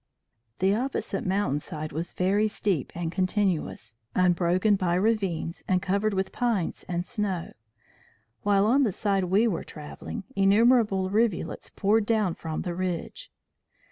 [0.57, 6.31] "The opposite mountain side was very steep and continuous unbroken by ravines, and covered with
[6.31, 7.53] pines and snow;
[8.41, 13.31] while on the side we were travelling, innumerable rivulets poured down from the ridge.